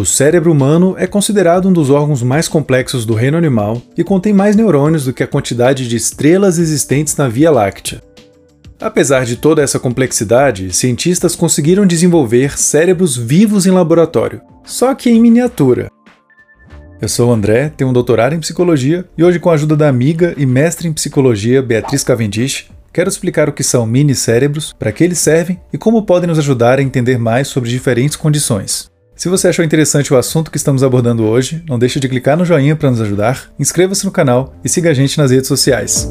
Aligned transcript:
O 0.00 0.06
cérebro 0.06 0.50
humano 0.50 0.94
é 0.96 1.06
considerado 1.06 1.68
um 1.68 1.72
dos 1.74 1.90
órgãos 1.90 2.22
mais 2.22 2.48
complexos 2.48 3.04
do 3.04 3.12
reino 3.12 3.36
animal 3.36 3.82
e 3.98 4.02
contém 4.02 4.32
mais 4.32 4.56
neurônios 4.56 5.04
do 5.04 5.12
que 5.12 5.22
a 5.22 5.26
quantidade 5.26 5.86
de 5.86 5.94
estrelas 5.94 6.58
existentes 6.58 7.14
na 7.16 7.28
Via 7.28 7.50
Láctea. 7.50 8.02
Apesar 8.80 9.26
de 9.26 9.36
toda 9.36 9.60
essa 9.60 9.78
complexidade, 9.78 10.72
cientistas 10.72 11.36
conseguiram 11.36 11.86
desenvolver 11.86 12.58
cérebros 12.58 13.14
vivos 13.14 13.66
em 13.66 13.70
laboratório, 13.70 14.40
só 14.64 14.94
que 14.94 15.10
em 15.10 15.20
miniatura. 15.20 15.90
Eu 16.98 17.06
sou 17.06 17.28
o 17.28 17.32
André, 17.34 17.70
tenho 17.76 17.90
um 17.90 17.92
doutorado 17.92 18.34
em 18.34 18.40
psicologia 18.40 19.04
e 19.18 19.22
hoje, 19.22 19.38
com 19.38 19.50
a 19.50 19.52
ajuda 19.52 19.76
da 19.76 19.86
amiga 19.86 20.32
e 20.38 20.46
mestre 20.46 20.88
em 20.88 20.94
psicologia 20.94 21.60
Beatriz 21.60 22.02
Cavendish, 22.02 22.70
quero 22.90 23.10
explicar 23.10 23.50
o 23.50 23.52
que 23.52 23.62
são 23.62 23.84
mini-cérebros, 23.84 24.74
para 24.78 24.92
que 24.92 25.04
eles 25.04 25.18
servem 25.18 25.60
e 25.70 25.76
como 25.76 26.06
podem 26.06 26.26
nos 26.26 26.38
ajudar 26.38 26.78
a 26.78 26.82
entender 26.82 27.18
mais 27.18 27.48
sobre 27.48 27.68
diferentes 27.68 28.16
condições. 28.16 28.89
Se 29.20 29.28
você 29.28 29.48
achou 29.48 29.62
interessante 29.62 30.14
o 30.14 30.16
assunto 30.16 30.50
que 30.50 30.56
estamos 30.56 30.82
abordando 30.82 31.26
hoje, 31.26 31.62
não 31.68 31.78
deixe 31.78 32.00
de 32.00 32.08
clicar 32.08 32.38
no 32.38 32.44
joinha 32.46 32.74
para 32.74 32.90
nos 32.90 33.02
ajudar, 33.02 33.52
inscreva-se 33.58 34.06
no 34.06 34.10
canal 34.10 34.54
e 34.64 34.68
siga 34.70 34.88
a 34.88 34.94
gente 34.94 35.18
nas 35.18 35.30
redes 35.30 35.46
sociais. 35.46 36.08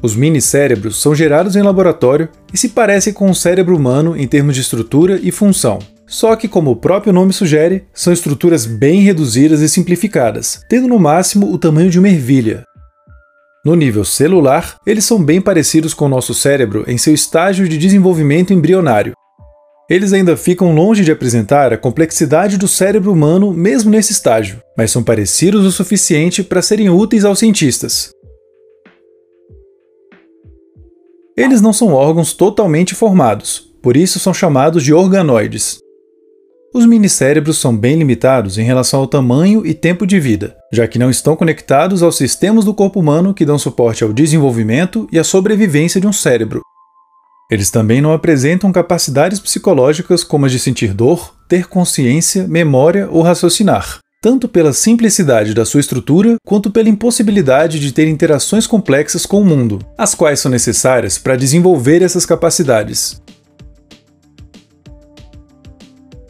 Os 0.00 0.16
mini-cérebros 0.16 1.02
são 1.02 1.14
gerados 1.14 1.54
em 1.54 1.60
laboratório 1.60 2.30
e 2.50 2.56
se 2.56 2.70
parecem 2.70 3.12
com 3.12 3.28
o 3.28 3.34
cérebro 3.34 3.76
humano 3.76 4.16
em 4.16 4.26
termos 4.26 4.54
de 4.54 4.62
estrutura 4.62 5.20
e 5.22 5.30
função. 5.30 5.80
Só 6.06 6.36
que, 6.36 6.46
como 6.46 6.70
o 6.70 6.76
próprio 6.76 7.12
nome 7.12 7.32
sugere, 7.32 7.84
são 7.92 8.12
estruturas 8.12 8.64
bem 8.64 9.00
reduzidas 9.00 9.60
e 9.60 9.68
simplificadas, 9.68 10.60
tendo 10.68 10.86
no 10.86 10.98
máximo 10.98 11.52
o 11.52 11.58
tamanho 11.58 11.90
de 11.90 11.98
uma 11.98 12.08
ervilha. 12.08 12.64
No 13.64 13.74
nível 13.74 14.04
celular, 14.04 14.76
eles 14.86 15.04
são 15.04 15.20
bem 15.20 15.40
parecidos 15.40 15.92
com 15.92 16.04
o 16.04 16.08
nosso 16.08 16.32
cérebro 16.32 16.84
em 16.86 16.96
seu 16.96 17.12
estágio 17.12 17.68
de 17.68 17.76
desenvolvimento 17.76 18.52
embrionário. 18.52 19.12
Eles 19.90 20.12
ainda 20.12 20.36
ficam 20.36 20.72
longe 20.72 21.04
de 21.04 21.10
apresentar 21.10 21.72
a 21.72 21.76
complexidade 21.76 22.56
do 22.58 22.68
cérebro 22.68 23.12
humano 23.12 23.52
mesmo 23.52 23.90
nesse 23.90 24.12
estágio, 24.12 24.60
mas 24.78 24.92
são 24.92 25.02
parecidos 25.02 25.66
o 25.66 25.72
suficiente 25.72 26.44
para 26.44 26.62
serem 26.62 26.88
úteis 26.88 27.24
aos 27.24 27.40
cientistas. 27.40 28.10
Eles 31.36 31.60
não 31.60 31.72
são 31.72 31.92
órgãos 31.92 32.32
totalmente 32.32 32.94
formados, 32.94 33.74
por 33.82 33.96
isso 33.96 34.20
são 34.20 34.32
chamados 34.32 34.84
de 34.84 34.94
organoides. 34.94 35.78
Os 36.76 36.84
minicérebros 36.84 37.56
são 37.56 37.74
bem 37.74 37.96
limitados 37.96 38.58
em 38.58 38.62
relação 38.62 39.00
ao 39.00 39.06
tamanho 39.06 39.64
e 39.64 39.72
tempo 39.72 40.06
de 40.06 40.20
vida, 40.20 40.54
já 40.70 40.86
que 40.86 40.98
não 40.98 41.08
estão 41.08 41.34
conectados 41.34 42.02
aos 42.02 42.18
sistemas 42.18 42.66
do 42.66 42.74
corpo 42.74 43.00
humano 43.00 43.32
que 43.32 43.46
dão 43.46 43.58
suporte 43.58 44.04
ao 44.04 44.12
desenvolvimento 44.12 45.08
e 45.10 45.18
à 45.18 45.24
sobrevivência 45.24 45.98
de 45.98 46.06
um 46.06 46.12
cérebro. 46.12 46.60
Eles 47.50 47.70
também 47.70 48.02
não 48.02 48.12
apresentam 48.12 48.70
capacidades 48.70 49.40
psicológicas 49.40 50.22
como 50.22 50.44
as 50.44 50.52
de 50.52 50.58
sentir 50.58 50.92
dor, 50.92 51.34
ter 51.48 51.66
consciência, 51.66 52.46
memória 52.46 53.08
ou 53.10 53.22
raciocinar 53.22 54.00
tanto 54.22 54.48
pela 54.48 54.72
simplicidade 54.72 55.54
da 55.54 55.64
sua 55.64 55.78
estrutura 55.78 56.34
quanto 56.44 56.68
pela 56.68 56.88
impossibilidade 56.88 57.78
de 57.78 57.92
ter 57.92 58.08
interações 58.08 58.66
complexas 58.66 59.24
com 59.24 59.40
o 59.40 59.44
mundo, 59.44 59.78
as 59.96 60.16
quais 60.16 60.40
são 60.40 60.50
necessárias 60.50 61.16
para 61.16 61.36
desenvolver 61.36 62.02
essas 62.02 62.26
capacidades. 62.26 63.22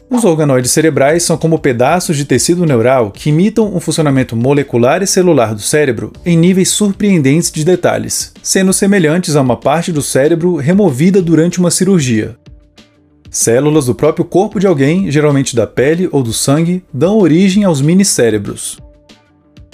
Os 0.09 0.23
organoides 0.23 0.71
cerebrais 0.71 1.23
são 1.23 1.37
como 1.37 1.59
pedaços 1.59 2.15
de 2.15 2.23
tecido 2.23 2.65
neural 2.65 3.11
que 3.11 3.29
imitam 3.29 3.75
um 3.75 3.79
funcionamento 3.79 4.37
molecular 4.37 5.03
e 5.03 5.07
celular 5.07 5.53
do 5.53 5.59
cérebro 5.59 6.13
em 6.25 6.37
níveis 6.37 6.69
surpreendentes 6.69 7.51
de 7.51 7.65
detalhes, 7.65 8.31
sendo 8.41 8.71
semelhantes 8.71 9.35
a 9.35 9.41
uma 9.41 9.57
parte 9.57 9.91
do 9.91 10.01
cérebro 10.01 10.55
removida 10.55 11.21
durante 11.21 11.59
uma 11.59 11.69
cirurgia. 11.69 12.37
Células 13.29 13.87
do 13.87 13.93
próprio 13.93 14.23
corpo 14.23 14.59
de 14.61 14.65
alguém, 14.65 15.11
geralmente 15.11 15.53
da 15.53 15.67
pele 15.67 16.07
ou 16.13 16.23
do 16.23 16.31
sangue, 16.31 16.83
dão 16.93 17.17
origem 17.17 17.65
aos 17.65 17.81
minicérebros. 17.81 18.79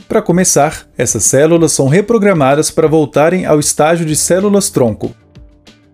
Para 0.08 0.22
começar, 0.22 0.88
essas 0.98 1.24
células 1.24 1.72
são 1.72 1.88
reprogramadas 1.88 2.72
para 2.72 2.88
voltarem 2.88 3.46
ao 3.46 3.60
estágio 3.60 4.06
de 4.06 4.16
células-tronco. 4.16 5.14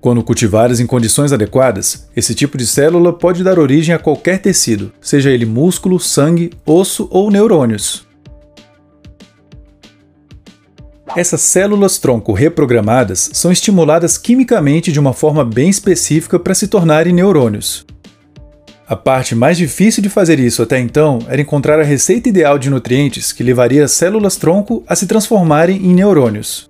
Quando 0.01 0.23
cultivadas 0.23 0.79
em 0.79 0.87
condições 0.87 1.33
adequadas, 1.33 2.07
esse 2.15 2.33
tipo 2.33 2.57
de 2.57 2.65
célula 2.65 3.11
pode 3.11 3.43
dar 3.43 3.59
origem 3.59 3.93
a 3.93 3.99
qualquer 3.99 4.39
tecido, 4.39 4.93
seja 5.01 5.29
ele 5.29 5.45
músculo, 5.45 5.99
sangue, 5.99 6.51
osso 6.65 7.07
ou 7.11 7.29
neurônios. 7.29 8.07
Essas 11.15 11.41
células-tronco 11.41 12.31
reprogramadas 12.31 13.29
são 13.33 13.51
estimuladas 13.51 14.17
quimicamente 14.17 14.91
de 14.91 14.99
uma 14.99 15.11
forma 15.11 15.43
bem 15.43 15.69
específica 15.69 16.39
para 16.39 16.53
se 16.53 16.67
tornarem 16.67 17.11
neurônios. 17.11 17.85
A 18.87 18.95
parte 18.95 19.35
mais 19.35 19.57
difícil 19.57 20.01
de 20.01 20.09
fazer 20.09 20.39
isso 20.39 20.63
até 20.63 20.79
então 20.79 21.19
era 21.27 21.41
encontrar 21.41 21.79
a 21.79 21.83
receita 21.83 22.29
ideal 22.29 22.57
de 22.57 22.69
nutrientes 22.69 23.31
que 23.31 23.43
levaria 23.43 23.83
as 23.83 23.91
células-tronco 23.91 24.83
a 24.87 24.95
se 24.95 25.07
transformarem 25.07 25.77
em 25.77 25.93
neurônios. 25.93 26.68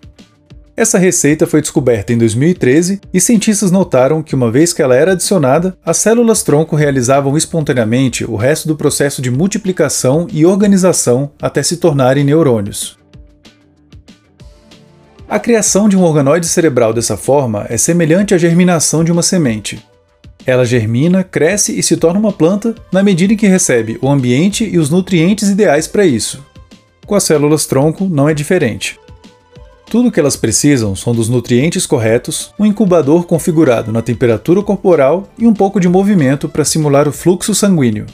Essa 0.79 0.97
receita 0.97 1.45
foi 1.45 1.59
descoberta 1.59 2.13
em 2.13 2.17
2013 2.17 3.01
e 3.13 3.19
cientistas 3.19 3.69
notaram 3.69 4.23
que, 4.23 4.33
uma 4.33 4.49
vez 4.49 4.71
que 4.71 4.81
ela 4.81 4.95
era 4.95 5.11
adicionada, 5.11 5.77
as 5.83 5.97
células-tronco 5.97 6.73
realizavam 6.73 7.35
espontaneamente 7.35 8.23
o 8.23 8.37
resto 8.37 8.65
do 8.65 8.77
processo 8.77 9.21
de 9.21 9.29
multiplicação 9.29 10.25
e 10.31 10.45
organização 10.45 11.31
até 11.41 11.61
se 11.61 11.75
tornarem 11.75 12.23
neurônios. 12.23 12.97
A 15.27 15.37
criação 15.37 15.89
de 15.89 15.97
um 15.97 16.01
organoide 16.01 16.47
cerebral 16.47 16.93
dessa 16.93 17.17
forma 17.17 17.65
é 17.67 17.75
semelhante 17.75 18.33
à 18.33 18.37
germinação 18.37 19.03
de 19.03 19.11
uma 19.11 19.21
semente. 19.21 19.85
Ela 20.45 20.63
germina, 20.63 21.25
cresce 21.25 21.77
e 21.77 21.83
se 21.83 21.97
torna 21.97 22.21
uma 22.21 22.31
planta 22.31 22.73
na 22.89 23.03
medida 23.03 23.33
em 23.33 23.37
que 23.37 23.47
recebe 23.47 23.99
o 24.01 24.09
ambiente 24.09 24.63
e 24.63 24.79
os 24.79 24.89
nutrientes 24.89 25.49
ideais 25.49 25.89
para 25.89 26.05
isso. 26.05 26.41
Com 27.05 27.15
as 27.15 27.25
células 27.25 27.65
tronco 27.65 28.05
não 28.05 28.29
é 28.29 28.33
diferente. 28.33 28.97
Tudo 29.89 30.09
o 30.09 30.11
que 30.11 30.19
elas 30.19 30.35
precisam 30.35 30.95
são 30.95 31.15
dos 31.15 31.29
nutrientes 31.29 31.87
corretos, 31.87 32.53
um 32.59 32.65
incubador 32.65 33.23
configurado 33.23 33.91
na 33.91 34.03
temperatura 34.03 34.61
corporal 34.61 35.27
e 35.35 35.47
um 35.47 35.53
pouco 35.53 35.79
de 35.79 35.89
movimento 35.89 36.47
para 36.47 36.63
simular 36.63 37.07
o 37.07 37.11
fluxo 37.11 37.55
sanguíneo. 37.55 38.05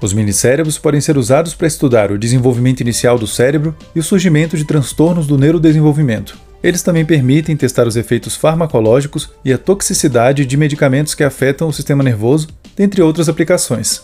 Os 0.00 0.14
minicérebros 0.14 0.78
podem 0.78 1.00
ser 1.00 1.18
usados 1.18 1.52
para 1.52 1.66
estudar 1.66 2.10
o 2.10 2.18
desenvolvimento 2.18 2.80
inicial 2.80 3.18
do 3.18 3.26
cérebro 3.26 3.76
e 3.94 4.00
o 4.00 4.02
surgimento 4.02 4.56
de 4.56 4.64
transtornos 4.64 5.26
do 5.26 5.36
neurodesenvolvimento. 5.36 6.38
Eles 6.62 6.82
também 6.82 7.04
permitem 7.04 7.54
testar 7.54 7.86
os 7.86 7.96
efeitos 7.96 8.34
farmacológicos 8.34 9.30
e 9.44 9.52
a 9.52 9.58
toxicidade 9.58 10.46
de 10.46 10.56
medicamentos 10.56 11.14
que 11.14 11.22
afetam 11.22 11.68
o 11.68 11.72
sistema 11.72 12.02
nervoso, 12.02 12.48
dentre 12.74 13.02
outras 13.02 13.28
aplicações. 13.28 14.02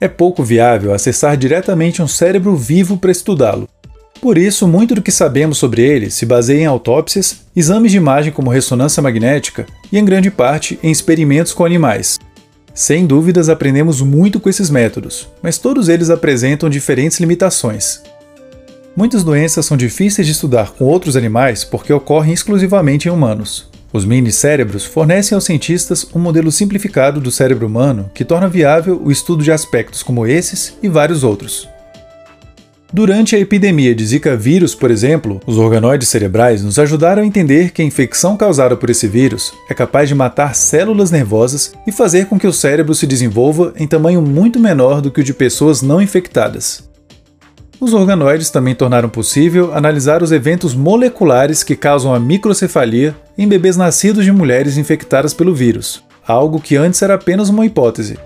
É 0.00 0.08
pouco 0.08 0.42
viável 0.42 0.94
acessar 0.94 1.36
diretamente 1.36 2.00
um 2.00 2.08
cérebro 2.08 2.56
vivo 2.56 2.96
para 2.96 3.12
estudá-lo. 3.12 3.68
Por 4.22 4.38
isso, 4.38 4.68
muito 4.68 4.94
do 4.94 5.02
que 5.02 5.10
sabemos 5.10 5.58
sobre 5.58 5.82
ele 5.82 6.08
se 6.08 6.24
baseia 6.24 6.62
em 6.62 6.66
autópsias, 6.66 7.38
exames 7.56 7.90
de 7.90 7.96
imagem 7.96 8.32
como 8.32 8.52
ressonância 8.52 9.02
magnética 9.02 9.66
e, 9.90 9.98
em 9.98 10.04
grande 10.04 10.30
parte, 10.30 10.78
em 10.80 10.92
experimentos 10.92 11.52
com 11.52 11.64
animais. 11.64 12.20
Sem 12.72 13.04
dúvidas, 13.04 13.48
aprendemos 13.48 14.00
muito 14.00 14.38
com 14.38 14.48
esses 14.48 14.70
métodos, 14.70 15.28
mas 15.42 15.58
todos 15.58 15.88
eles 15.88 16.08
apresentam 16.08 16.70
diferentes 16.70 17.18
limitações. 17.18 18.00
Muitas 18.94 19.24
doenças 19.24 19.66
são 19.66 19.76
difíceis 19.76 20.24
de 20.24 20.32
estudar 20.32 20.70
com 20.70 20.84
outros 20.84 21.16
animais 21.16 21.64
porque 21.64 21.92
ocorrem 21.92 22.32
exclusivamente 22.32 23.08
em 23.08 23.10
humanos. 23.10 23.72
Os 23.92 24.04
mini-cérebros 24.04 24.84
fornecem 24.84 25.34
aos 25.34 25.42
cientistas 25.42 26.06
um 26.14 26.20
modelo 26.20 26.52
simplificado 26.52 27.20
do 27.20 27.32
cérebro 27.32 27.66
humano 27.66 28.08
que 28.14 28.24
torna 28.24 28.48
viável 28.48 29.02
o 29.04 29.10
estudo 29.10 29.42
de 29.42 29.50
aspectos 29.50 30.00
como 30.00 30.28
esses 30.28 30.78
e 30.80 30.88
vários 30.88 31.24
outros. 31.24 31.71
Durante 32.94 33.34
a 33.34 33.38
epidemia 33.38 33.94
de 33.94 34.04
Zika 34.04 34.36
vírus, 34.36 34.74
por 34.74 34.90
exemplo, 34.90 35.40
os 35.46 35.56
organoides 35.56 36.10
cerebrais 36.10 36.62
nos 36.62 36.78
ajudaram 36.78 37.22
a 37.22 37.26
entender 37.26 37.70
que 37.70 37.80
a 37.80 37.84
infecção 37.84 38.36
causada 38.36 38.76
por 38.76 38.90
esse 38.90 39.08
vírus 39.08 39.54
é 39.70 39.72
capaz 39.72 40.10
de 40.10 40.14
matar 40.14 40.54
células 40.54 41.10
nervosas 41.10 41.72
e 41.86 41.90
fazer 41.90 42.26
com 42.26 42.38
que 42.38 42.46
o 42.46 42.52
cérebro 42.52 42.94
se 42.94 43.06
desenvolva 43.06 43.72
em 43.78 43.86
tamanho 43.86 44.20
muito 44.20 44.60
menor 44.60 45.00
do 45.00 45.10
que 45.10 45.22
o 45.22 45.24
de 45.24 45.32
pessoas 45.32 45.80
não 45.80 46.02
infectadas. 46.02 46.86
Os 47.80 47.94
organoides 47.94 48.50
também 48.50 48.74
tornaram 48.74 49.08
possível 49.08 49.72
analisar 49.72 50.22
os 50.22 50.30
eventos 50.30 50.74
moleculares 50.74 51.64
que 51.64 51.74
causam 51.74 52.14
a 52.14 52.20
microcefalia 52.20 53.16
em 53.38 53.48
bebês 53.48 53.74
nascidos 53.74 54.22
de 54.22 54.30
mulheres 54.30 54.76
infectadas 54.76 55.32
pelo 55.32 55.54
vírus, 55.54 56.04
algo 56.28 56.60
que 56.60 56.76
antes 56.76 57.00
era 57.00 57.14
apenas 57.14 57.48
uma 57.48 57.64
hipótese. 57.64 58.18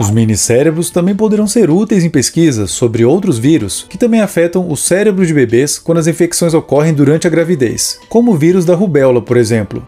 Os 0.00 0.08
minicérebros 0.08 0.88
também 0.88 1.14
poderão 1.14 1.46
ser 1.46 1.68
úteis 1.68 2.02
em 2.04 2.08
pesquisas 2.08 2.70
sobre 2.70 3.04
outros 3.04 3.38
vírus 3.38 3.84
que 3.86 3.98
também 3.98 4.22
afetam 4.22 4.66
o 4.66 4.74
cérebro 4.74 5.26
de 5.26 5.34
bebês 5.34 5.78
quando 5.78 5.98
as 5.98 6.06
infecções 6.06 6.54
ocorrem 6.54 6.94
durante 6.94 7.26
a 7.26 7.30
gravidez, 7.30 8.00
como 8.08 8.32
o 8.32 8.34
vírus 8.34 8.64
da 8.64 8.74
rubéola, 8.74 9.20
por 9.20 9.36
exemplo. 9.36 9.86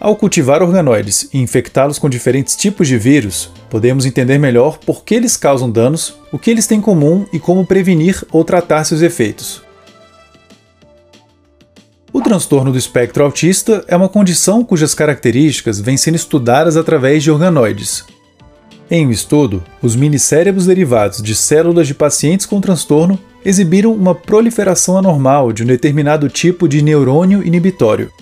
Ao 0.00 0.16
cultivar 0.16 0.60
organoides 0.60 1.28
e 1.32 1.38
infectá-los 1.38 2.00
com 2.00 2.10
diferentes 2.10 2.56
tipos 2.56 2.88
de 2.88 2.98
vírus, 2.98 3.52
podemos 3.70 4.04
entender 4.04 4.38
melhor 4.38 4.78
por 4.78 5.04
que 5.04 5.14
eles 5.14 5.36
causam 5.36 5.70
danos, 5.70 6.16
o 6.32 6.38
que 6.38 6.50
eles 6.50 6.66
têm 6.66 6.78
em 6.78 6.82
comum 6.82 7.24
e 7.32 7.38
como 7.38 7.64
prevenir 7.64 8.24
ou 8.32 8.42
tratar 8.42 8.82
seus 8.82 9.02
efeitos. 9.02 9.62
O 12.12 12.20
transtorno 12.20 12.72
do 12.72 12.78
espectro 12.78 13.22
autista 13.22 13.84
é 13.86 13.94
uma 13.94 14.08
condição 14.08 14.64
cujas 14.64 14.94
características 14.94 15.78
vêm 15.78 15.96
sendo 15.96 16.16
estudadas 16.16 16.76
através 16.76 17.22
de 17.22 17.30
organoides. 17.30 18.04
Em 18.94 19.06
um 19.06 19.10
estudo, 19.10 19.64
os 19.80 19.96
minicérebros 19.96 20.66
derivados 20.66 21.22
de 21.22 21.34
células 21.34 21.86
de 21.86 21.94
pacientes 21.94 22.44
com 22.44 22.60
transtorno 22.60 23.18
exibiram 23.42 23.90
uma 23.90 24.14
proliferação 24.14 24.98
anormal 24.98 25.50
de 25.50 25.62
um 25.62 25.66
determinado 25.66 26.28
tipo 26.28 26.68
de 26.68 26.82
neurônio 26.82 27.42
inibitório. 27.42 28.12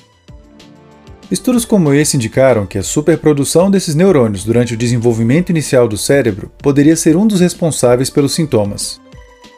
Estudos 1.28 1.64
como 1.64 1.92
esse 1.92 2.16
indicaram 2.16 2.66
que 2.66 2.78
a 2.78 2.84
superprodução 2.84 3.68
desses 3.68 3.96
neurônios 3.96 4.44
durante 4.44 4.74
o 4.74 4.76
desenvolvimento 4.76 5.50
inicial 5.50 5.88
do 5.88 5.98
cérebro 5.98 6.52
poderia 6.58 6.94
ser 6.94 7.16
um 7.16 7.26
dos 7.26 7.40
responsáveis 7.40 8.08
pelos 8.08 8.32
sintomas. 8.32 9.00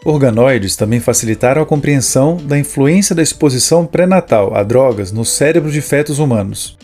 Organoides 0.07 0.77
também 0.77 0.99
facilitaram 0.99 1.61
a 1.61 1.67
compreensão 1.67 2.39
da 2.39 2.59
influência 2.59 3.15
da 3.15 3.23
exposição 3.23 3.85
pré-natal 3.85 4.57
a 4.57 4.63
drogas 4.63 5.13
no 5.13 5.27
cérebro 5.27 5.71
de 5.71 5.83
fetos 5.83 6.19
humanos. 6.19 6.79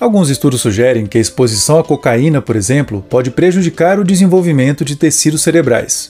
Alguns 0.00 0.30
estudos 0.30 0.62
sugerem 0.62 1.04
que 1.04 1.18
a 1.18 1.20
exposição 1.20 1.78
à 1.78 1.84
cocaína, 1.84 2.40
por 2.40 2.56
exemplo, 2.56 3.04
pode 3.06 3.30
prejudicar 3.30 3.98
o 3.98 4.04
desenvolvimento 4.04 4.82
de 4.82 4.96
tecidos 4.96 5.42
cerebrais. 5.42 6.08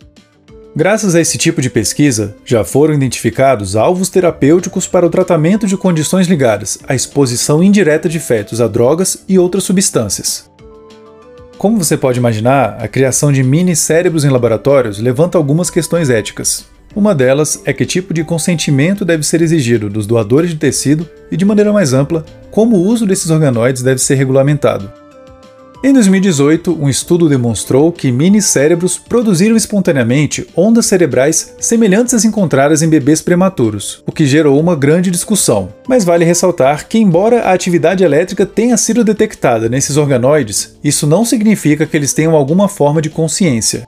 Graças 0.76 1.16
a 1.16 1.20
esse 1.20 1.36
tipo 1.36 1.60
de 1.60 1.68
pesquisa, 1.68 2.36
já 2.44 2.62
foram 2.62 2.94
identificados 2.94 3.74
alvos 3.74 4.08
terapêuticos 4.08 4.86
para 4.86 5.04
o 5.04 5.10
tratamento 5.10 5.66
de 5.66 5.76
condições 5.76 6.28
ligadas 6.28 6.78
à 6.86 6.94
exposição 6.94 7.64
indireta 7.64 8.08
de 8.08 8.20
fetos 8.20 8.60
a 8.60 8.68
drogas 8.68 9.24
e 9.28 9.36
outras 9.36 9.64
substâncias. 9.64 10.48
Como 11.58 11.76
você 11.76 11.96
pode 11.96 12.20
imaginar, 12.20 12.78
a 12.80 12.86
criação 12.86 13.32
de 13.32 13.42
mini 13.42 13.74
cérebros 13.74 14.24
em 14.24 14.28
laboratórios 14.28 15.00
levanta 15.00 15.36
algumas 15.36 15.68
questões 15.68 16.08
éticas. 16.08 16.64
Uma 16.94 17.14
delas 17.14 17.62
é 17.64 17.72
que 17.72 17.86
tipo 17.86 18.12
de 18.12 18.24
consentimento 18.24 19.04
deve 19.04 19.22
ser 19.22 19.40
exigido 19.42 19.88
dos 19.88 20.06
doadores 20.06 20.50
de 20.50 20.56
tecido 20.56 21.08
e, 21.30 21.36
de 21.36 21.44
maneira 21.44 21.72
mais 21.72 21.92
ampla, 21.92 22.24
como 22.50 22.76
o 22.76 22.82
uso 22.82 23.06
desses 23.06 23.30
organoides 23.30 23.82
deve 23.82 24.00
ser 24.00 24.16
regulamentado. 24.16 24.90
Em 25.82 25.94
2018, 25.94 26.76
um 26.78 26.90
estudo 26.90 27.26
demonstrou 27.26 27.90
que 27.90 28.12
mini-cérebros 28.12 28.98
produziram 28.98 29.56
espontaneamente 29.56 30.46
ondas 30.54 30.84
cerebrais 30.84 31.54
semelhantes 31.58 32.12
às 32.12 32.24
encontradas 32.24 32.82
em 32.82 32.88
bebês 32.88 33.22
prematuros, 33.22 34.02
o 34.04 34.12
que 34.12 34.26
gerou 34.26 34.60
uma 34.60 34.76
grande 34.76 35.10
discussão. 35.10 35.70
Mas 35.88 36.04
vale 36.04 36.24
ressaltar 36.24 36.86
que, 36.86 36.98
embora 36.98 37.42
a 37.44 37.52
atividade 37.52 38.04
elétrica 38.04 38.44
tenha 38.44 38.76
sido 38.76 39.02
detectada 39.02 39.70
nesses 39.70 39.96
organoides, 39.96 40.76
isso 40.84 41.06
não 41.06 41.24
significa 41.24 41.86
que 41.86 41.96
eles 41.96 42.12
tenham 42.12 42.34
alguma 42.34 42.68
forma 42.68 43.00
de 43.00 43.08
consciência. 43.08 43.86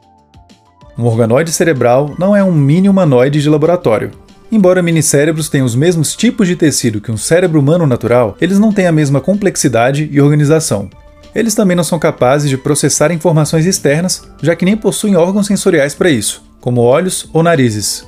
Um 0.98 1.04
organoide 1.04 1.50
cerebral 1.50 2.14
não 2.18 2.36
é 2.36 2.44
um 2.44 2.52
mini 2.52 2.88
humanoide 2.88 3.40
de 3.40 3.48
laboratório. 3.48 4.10
Embora 4.50 4.82
minicérebros 4.82 5.48
tenham 5.48 5.64
os 5.64 5.74
mesmos 5.74 6.14
tipos 6.14 6.46
de 6.46 6.54
tecido 6.54 7.00
que 7.00 7.10
um 7.10 7.16
cérebro 7.16 7.58
humano 7.58 7.86
natural, 7.86 8.36
eles 8.38 8.58
não 8.58 8.70
têm 8.70 8.86
a 8.86 8.92
mesma 8.92 9.20
complexidade 9.20 10.08
e 10.12 10.20
organização. 10.20 10.90
Eles 11.34 11.54
também 11.54 11.74
não 11.74 11.82
são 11.82 11.98
capazes 11.98 12.50
de 12.50 12.58
processar 12.58 13.10
informações 13.10 13.64
externas, 13.64 14.28
já 14.42 14.54
que 14.54 14.66
nem 14.66 14.76
possuem 14.76 15.16
órgãos 15.16 15.46
sensoriais 15.46 15.94
para 15.94 16.10
isso, 16.10 16.44
como 16.60 16.82
olhos 16.82 17.28
ou 17.32 17.42
narizes. 17.42 18.06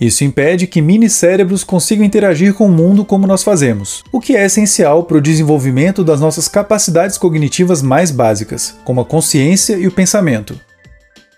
Isso 0.00 0.24
impede 0.24 0.68
que 0.68 0.80
mini-cérebros 0.80 1.64
consigam 1.64 2.04
interagir 2.04 2.54
com 2.54 2.66
o 2.66 2.72
mundo 2.72 3.04
como 3.04 3.26
nós 3.26 3.42
fazemos, 3.42 4.04
o 4.12 4.20
que 4.20 4.36
é 4.36 4.46
essencial 4.46 5.02
para 5.02 5.18
o 5.18 5.20
desenvolvimento 5.20 6.04
das 6.04 6.20
nossas 6.20 6.46
capacidades 6.46 7.18
cognitivas 7.18 7.82
mais 7.82 8.12
básicas, 8.12 8.76
como 8.84 9.00
a 9.00 9.04
consciência 9.04 9.76
e 9.76 9.86
o 9.88 9.92
pensamento. 9.92 10.58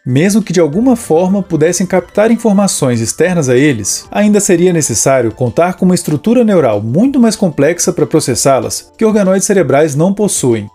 Mesmo 0.04 0.43
que 0.43 0.52
de 0.52 0.60
alguma 0.60 0.96
forma 0.96 1.43
pudessem 1.43 1.87
captar 1.87 2.31
informações 2.31 3.00
externas 3.00 3.49
a 3.49 3.56
eles, 3.56 4.06
ainda 4.10 4.40
seria 4.40 4.72
necessário 4.72 5.32
contar 5.32 5.75
com 5.75 5.84
uma 5.84 5.94
estrutura 5.94 6.43
neural 6.43 6.82
muito 6.82 7.20
mais 7.20 7.37
complexa 7.37 7.93
para 7.93 8.06
processá-las 8.06 8.93
que 8.99 9.04
organoides 9.04 9.46
cerebrais 9.46 9.94
não 9.94 10.12
possuem, 10.12 10.69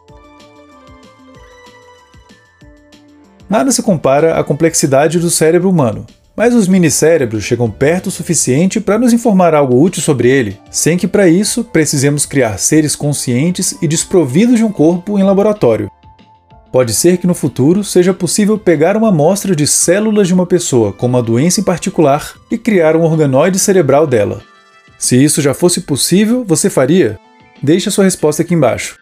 Nada 3.49 3.71
se 3.71 3.81
compara 3.81 4.37
à 4.37 4.43
complexidade 4.43 5.19
do 5.19 5.29
cérebro 5.29 5.69
humano, 5.69 6.05
mas 6.35 6.53
os 6.53 6.67
minicérebros 6.67 7.45
chegam 7.45 7.71
perto 7.71 8.07
o 8.07 8.11
suficiente 8.11 8.81
para 8.81 8.99
nos 8.99 9.13
informar 9.13 9.55
algo 9.55 9.81
útil 9.81 10.03
sobre 10.03 10.29
ele, 10.29 10.59
sem 10.69 10.97
que 10.97 11.07
para 11.07 11.29
isso 11.29 11.63
precisemos 11.63 12.25
criar 12.25 12.57
seres 12.57 12.93
conscientes 12.93 13.75
e 13.81 13.87
desprovidos 13.87 14.57
de 14.57 14.65
um 14.65 14.71
corpo 14.71 15.17
em 15.17 15.23
laboratório. 15.23 15.89
Pode 16.71 16.93
ser 16.93 17.17
que 17.17 17.27
no 17.27 17.33
futuro 17.33 17.83
seja 17.83 18.13
possível 18.13 18.57
pegar 18.57 18.97
uma 18.97 19.09
amostra 19.09 19.55
de 19.55 19.65
células 19.65 20.27
de 20.27 20.33
uma 20.33 20.45
pessoa 20.45 20.91
com 20.91 21.05
uma 21.05 21.23
doença 21.23 21.61
em 21.61 21.63
particular 21.63 22.33
e 22.51 22.57
criar 22.57 22.95
um 22.95 23.03
organoide 23.03 23.57
cerebral 23.57 24.05
dela. 24.05 24.41
Se 24.97 25.21
isso 25.21 25.41
já 25.41 25.53
fosse 25.53 25.81
possível, 25.81 26.43
você 26.43 26.69
faria? 26.69 27.19
Deixe 27.61 27.87
a 27.87 27.91
sua 27.91 28.03
resposta 28.03 28.41
aqui 28.41 28.53
embaixo. 28.53 28.97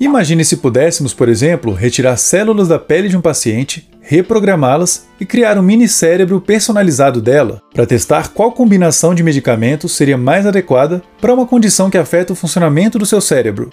Imagine 0.00 0.44
se 0.44 0.58
pudéssemos, 0.58 1.12
por 1.12 1.28
exemplo, 1.28 1.72
retirar 1.72 2.16
células 2.16 2.68
da 2.68 2.78
pele 2.78 3.08
de 3.08 3.16
um 3.16 3.20
paciente, 3.20 3.90
reprogramá-las 4.00 5.08
e 5.18 5.26
criar 5.26 5.58
um 5.58 5.62
mini 5.62 5.88
cérebro 5.88 6.40
personalizado 6.40 7.20
dela 7.20 7.60
para 7.74 7.84
testar 7.84 8.28
qual 8.28 8.52
combinação 8.52 9.12
de 9.12 9.24
medicamentos 9.24 9.96
seria 9.96 10.16
mais 10.16 10.46
adequada 10.46 11.02
para 11.20 11.34
uma 11.34 11.46
condição 11.46 11.90
que 11.90 11.98
afeta 11.98 12.32
o 12.32 12.36
funcionamento 12.36 12.96
do 12.96 13.04
seu 13.04 13.20
cérebro. 13.20 13.70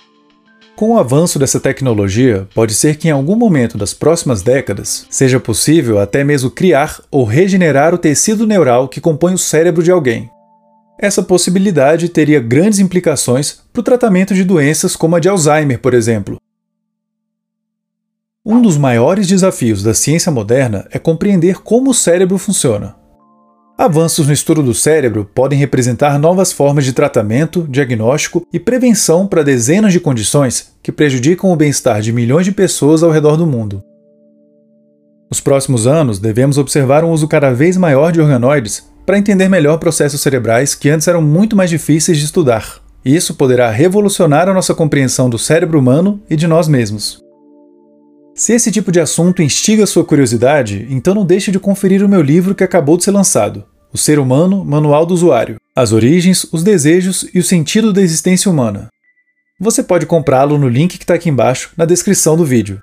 Com 0.75 0.95
o 0.95 0.99
avanço 0.99 1.37
dessa 1.37 1.59
tecnologia, 1.59 2.47
pode 2.55 2.73
ser 2.73 2.97
que 2.97 3.07
em 3.07 3.11
algum 3.11 3.35
momento 3.35 3.77
das 3.77 3.93
próximas 3.93 4.41
décadas 4.41 5.05
seja 5.11 5.39
possível 5.39 5.99
até 5.99 6.23
mesmo 6.23 6.49
criar 6.49 6.99
ou 7.11 7.23
regenerar 7.23 7.93
o 7.93 7.99
tecido 7.99 8.47
neural 8.47 8.89
que 8.89 8.99
compõe 8.99 9.35
o 9.35 9.37
cérebro 9.37 9.83
de 9.83 9.91
alguém. 9.91 10.29
Essa 10.97 11.21
possibilidade 11.21 12.07
teria 12.07 12.39
grandes 12.39 12.79
implicações 12.79 13.61
para 13.73 13.81
o 13.81 13.83
tratamento 13.83 14.33
de 14.33 14.43
doenças 14.43 14.95
como 14.95 15.15
a 15.15 15.19
de 15.19 15.27
Alzheimer, 15.27 15.79
por 15.79 15.93
exemplo. 15.93 16.37
Um 18.45 18.61
dos 18.61 18.77
maiores 18.77 19.27
desafios 19.27 19.83
da 19.83 19.93
ciência 19.93 20.31
moderna 20.31 20.87
é 20.91 20.99
compreender 20.99 21.61
como 21.61 21.89
o 21.89 21.93
cérebro 21.93 22.37
funciona. 22.37 22.95
Avanços 23.77 24.27
no 24.27 24.33
estudo 24.33 24.63
do 24.63 24.73
cérebro 24.73 25.29
podem 25.35 25.59
representar 25.59 26.17
novas 26.17 26.53
formas 26.53 26.85
de 26.85 26.93
tratamento, 26.93 27.67
diagnóstico 27.69 28.47
e 28.53 28.57
prevenção 28.57 29.27
para 29.27 29.43
dezenas 29.43 29.91
de 29.91 29.99
condições 29.99 30.73
que 30.81 30.93
prejudicam 30.93 31.51
o 31.51 31.55
bem-estar 31.57 31.99
de 31.99 32.13
milhões 32.13 32.45
de 32.45 32.53
pessoas 32.53 33.03
ao 33.03 33.11
redor 33.11 33.35
do 33.35 33.45
mundo. 33.45 33.83
Nos 35.29 35.41
próximos 35.41 35.85
anos, 35.85 36.19
devemos 36.19 36.57
observar 36.57 37.03
um 37.03 37.11
uso 37.11 37.27
cada 37.27 37.51
vez 37.51 37.75
maior 37.75 38.13
de 38.13 38.21
organoides 38.21 38.87
para 39.05 39.17
entender 39.17 39.47
melhor 39.47 39.77
processos 39.77 40.21
cerebrais 40.21 40.73
que 40.73 40.89
antes 40.89 41.07
eram 41.07 41.21
muito 41.21 41.55
mais 41.55 41.69
difíceis 41.69 42.17
de 42.17 42.25
estudar. 42.25 42.81
Isso 43.03 43.35
poderá 43.35 43.69
revolucionar 43.69 44.49
a 44.49 44.53
nossa 44.53 44.73
compreensão 44.73 45.29
do 45.29 45.37
cérebro 45.37 45.77
humano 45.77 46.19
e 46.29 46.35
de 46.35 46.47
nós 46.47 46.67
mesmos. 46.67 47.23
Se 48.33 48.51
esse 48.51 48.71
tipo 48.71 48.91
de 48.91 48.99
assunto 48.99 49.41
instiga 49.41 49.85
sua 49.85 50.03
curiosidade, 50.03 50.87
então 50.89 51.13
não 51.13 51.25
deixe 51.25 51.51
de 51.51 51.59
conferir 51.59 52.03
o 52.03 52.09
meu 52.09 52.21
livro 52.21 52.55
que 52.55 52.63
acabou 52.63 52.97
de 52.97 53.03
ser 53.03 53.11
lançado, 53.11 53.63
O 53.93 53.97
Ser 53.97 54.19
Humano 54.19 54.65
Manual 54.65 55.05
do 55.05 55.13
Usuário: 55.13 55.55
As 55.73 55.93
Origens, 55.93 56.45
os 56.51 56.63
Desejos 56.63 57.29
e 57.33 57.39
o 57.39 57.43
Sentido 57.43 57.93
da 57.93 58.01
Existência 58.01 58.51
Humana. 58.51 58.89
Você 59.57 59.81
pode 59.81 60.05
comprá-lo 60.05 60.57
no 60.57 60.67
link 60.67 60.97
que 60.97 61.03
está 61.05 61.13
aqui 61.13 61.29
embaixo, 61.29 61.71
na 61.77 61.85
descrição 61.85 62.35
do 62.35 62.43
vídeo. 62.43 62.79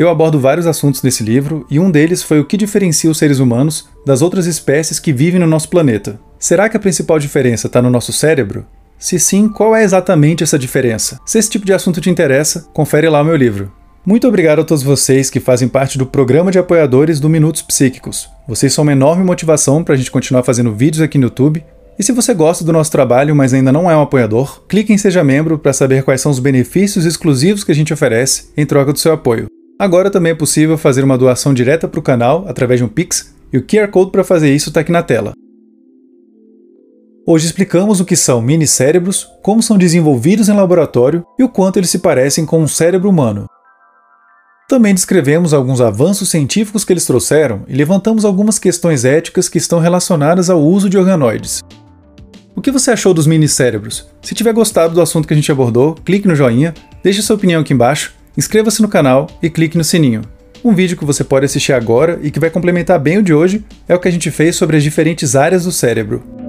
Eu 0.00 0.08
abordo 0.08 0.40
vários 0.40 0.66
assuntos 0.66 1.02
nesse 1.02 1.22
livro 1.22 1.66
e 1.70 1.78
um 1.78 1.90
deles 1.90 2.22
foi 2.22 2.40
o 2.40 2.44
que 2.46 2.56
diferencia 2.56 3.10
os 3.10 3.18
seres 3.18 3.38
humanos 3.38 3.86
das 4.06 4.22
outras 4.22 4.46
espécies 4.46 4.98
que 4.98 5.12
vivem 5.12 5.38
no 5.38 5.46
nosso 5.46 5.68
planeta. 5.68 6.18
Será 6.38 6.70
que 6.70 6.76
a 6.78 6.80
principal 6.80 7.18
diferença 7.18 7.66
está 7.66 7.82
no 7.82 7.90
nosso 7.90 8.10
cérebro? 8.10 8.64
Se 8.98 9.18
sim, 9.18 9.46
qual 9.46 9.76
é 9.76 9.84
exatamente 9.84 10.42
essa 10.42 10.58
diferença? 10.58 11.20
Se 11.26 11.38
esse 11.38 11.50
tipo 11.50 11.66
de 11.66 11.74
assunto 11.74 12.00
te 12.00 12.08
interessa, 12.08 12.66
confere 12.72 13.10
lá 13.10 13.20
o 13.20 13.24
meu 13.26 13.36
livro. 13.36 13.70
Muito 14.02 14.26
obrigado 14.26 14.60
a 14.60 14.64
todos 14.64 14.82
vocês 14.82 15.28
que 15.28 15.38
fazem 15.38 15.68
parte 15.68 15.98
do 15.98 16.06
programa 16.06 16.50
de 16.50 16.58
apoiadores 16.58 17.20
do 17.20 17.28
Minutos 17.28 17.60
Psíquicos. 17.60 18.26
Vocês 18.48 18.72
são 18.72 18.80
uma 18.84 18.92
enorme 18.92 19.22
motivação 19.22 19.84
para 19.84 19.96
a 19.96 19.98
gente 19.98 20.10
continuar 20.10 20.44
fazendo 20.44 20.74
vídeos 20.74 21.02
aqui 21.02 21.18
no 21.18 21.24
YouTube. 21.24 21.62
E 21.98 22.02
se 22.02 22.12
você 22.12 22.32
gosta 22.32 22.64
do 22.64 22.72
nosso 22.72 22.90
trabalho, 22.90 23.36
mas 23.36 23.52
ainda 23.52 23.70
não 23.70 23.90
é 23.90 23.94
um 23.94 24.00
apoiador, 24.00 24.62
clique 24.66 24.94
em 24.94 24.96
Seja 24.96 25.22
Membro 25.22 25.58
para 25.58 25.74
saber 25.74 26.04
quais 26.04 26.22
são 26.22 26.32
os 26.32 26.38
benefícios 26.38 27.04
exclusivos 27.04 27.64
que 27.64 27.72
a 27.72 27.74
gente 27.74 27.92
oferece 27.92 28.48
em 28.56 28.64
troca 28.64 28.94
do 28.94 28.98
seu 28.98 29.12
apoio. 29.12 29.59
Agora 29.80 30.10
também 30.10 30.32
é 30.32 30.34
possível 30.34 30.76
fazer 30.76 31.02
uma 31.02 31.16
doação 31.16 31.54
direta 31.54 31.88
para 31.88 31.98
o 31.98 32.02
canal 32.02 32.44
através 32.46 32.78
de 32.78 32.84
um 32.84 32.88
Pix, 32.88 33.34
e 33.50 33.56
o 33.56 33.62
QR 33.62 33.88
Code 33.88 34.10
para 34.10 34.22
fazer 34.22 34.54
isso 34.54 34.68
está 34.68 34.80
aqui 34.80 34.92
na 34.92 35.02
tela. 35.02 35.32
Hoje 37.26 37.46
explicamos 37.46 37.98
o 37.98 38.04
que 38.04 38.14
são 38.14 38.42
mini-cérebros, 38.42 39.26
como 39.42 39.62
são 39.62 39.78
desenvolvidos 39.78 40.50
em 40.50 40.52
laboratório 40.52 41.24
e 41.38 41.42
o 41.42 41.48
quanto 41.48 41.78
eles 41.78 41.88
se 41.88 42.00
parecem 42.00 42.44
com 42.44 42.60
um 42.60 42.68
cérebro 42.68 43.08
humano. 43.08 43.46
Também 44.68 44.92
descrevemos 44.92 45.54
alguns 45.54 45.80
avanços 45.80 46.28
científicos 46.28 46.84
que 46.84 46.92
eles 46.92 47.06
trouxeram 47.06 47.62
e 47.66 47.74
levantamos 47.74 48.26
algumas 48.26 48.58
questões 48.58 49.06
éticas 49.06 49.48
que 49.48 49.56
estão 49.56 49.78
relacionadas 49.78 50.50
ao 50.50 50.60
uso 50.60 50.90
de 50.90 50.98
organoides. 50.98 51.62
O 52.54 52.60
que 52.60 52.70
você 52.70 52.90
achou 52.90 53.14
dos 53.14 53.26
mini-cérebros? 53.26 54.06
Se 54.20 54.34
tiver 54.34 54.52
gostado 54.52 54.92
do 54.92 55.00
assunto 55.00 55.26
que 55.26 55.32
a 55.32 55.36
gente 55.36 55.50
abordou, 55.50 55.94
clique 55.94 56.28
no 56.28 56.36
joinha, 56.36 56.74
deixe 57.02 57.22
sua 57.22 57.36
opinião 57.36 57.62
aqui 57.62 57.72
embaixo, 57.72 58.19
inscreva-se 58.36 58.82
no 58.82 58.88
canal 58.88 59.28
e 59.42 59.50
clique 59.50 59.78
no 59.78 59.84
sininho. 59.84 60.22
Um 60.64 60.74
vídeo 60.74 60.96
que 60.96 61.04
você 61.04 61.24
pode 61.24 61.46
assistir 61.46 61.72
agora 61.72 62.18
e 62.22 62.30
que 62.30 62.40
vai 62.40 62.50
complementar 62.50 62.98
bem 62.98 63.18
o 63.18 63.22
de 63.22 63.32
hoje 63.32 63.64
é 63.88 63.94
o 63.94 63.98
que 63.98 64.08
a 64.08 64.12
gente 64.12 64.30
fez 64.30 64.56
sobre 64.56 64.76
as 64.76 64.82
diferentes 64.82 65.34
áreas 65.34 65.64
do 65.64 65.72
cérebro. 65.72 66.39